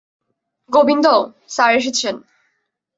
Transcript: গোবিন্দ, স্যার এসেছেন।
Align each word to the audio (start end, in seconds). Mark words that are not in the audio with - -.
গোবিন্দ, 0.69 1.05
স্যার 1.49 1.71
এসেছেন। 1.79 2.15